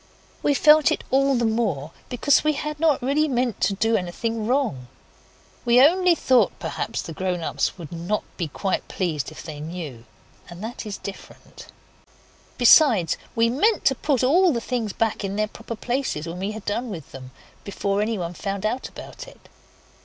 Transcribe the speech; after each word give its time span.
We 0.41 0.55
felt 0.55 0.91
it 0.91 1.03
all 1.11 1.35
the 1.35 1.45
more 1.45 1.91
because 2.09 2.43
we 2.43 2.53
had 2.53 2.79
not 2.79 3.03
really 3.03 3.27
meant 3.27 3.61
to 3.61 3.75
do 3.75 3.95
anything 3.95 4.47
wrong. 4.47 4.87
We 5.63 5.79
only 5.79 6.15
thought 6.15 6.57
perhaps 6.57 7.03
the 7.03 7.13
grown 7.13 7.41
ups 7.43 7.77
would 7.77 7.91
not 7.91 8.23
be 8.35 8.47
quite 8.47 8.87
pleased 8.87 9.31
if 9.31 9.43
they 9.43 9.59
knew, 9.59 10.05
and 10.49 10.63
that 10.63 10.87
is 10.87 10.95
quite 10.97 11.03
different. 11.03 11.67
Besides, 12.57 13.15
we 13.35 13.51
meant 13.51 13.85
to 13.85 13.93
put 13.93 14.23
all 14.23 14.51
the 14.51 14.59
things 14.59 14.91
back 14.91 15.23
in 15.23 15.35
their 15.35 15.47
proper 15.47 15.75
places 15.75 16.25
when 16.25 16.39
we 16.39 16.49
had 16.53 16.65
done 16.65 16.89
with 16.89 17.11
them 17.11 17.29
before 17.63 18.01
anyone 18.01 18.33
found 18.33 18.65
out 18.65 18.89
about 18.89 19.27
it. 19.27 19.49